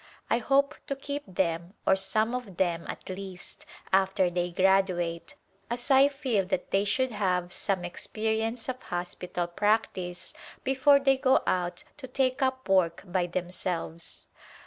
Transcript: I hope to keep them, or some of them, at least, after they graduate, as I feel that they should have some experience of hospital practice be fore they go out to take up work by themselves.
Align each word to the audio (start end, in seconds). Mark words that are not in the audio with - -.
I 0.31 0.39
hope 0.39 0.73
to 0.87 0.95
keep 0.95 1.21
them, 1.27 1.75
or 1.85 1.95
some 1.95 2.33
of 2.33 2.57
them, 2.57 2.85
at 2.87 3.07
least, 3.07 3.67
after 3.93 4.31
they 4.31 4.49
graduate, 4.49 5.35
as 5.69 5.91
I 5.91 6.07
feel 6.07 6.43
that 6.45 6.71
they 6.71 6.85
should 6.85 7.11
have 7.11 7.53
some 7.53 7.85
experience 7.85 8.67
of 8.67 8.81
hospital 8.81 9.45
practice 9.45 10.33
be 10.63 10.73
fore 10.73 10.97
they 10.97 11.17
go 11.19 11.43
out 11.45 11.83
to 11.97 12.07
take 12.07 12.41
up 12.41 12.67
work 12.67 13.03
by 13.05 13.27
themselves. 13.27 14.25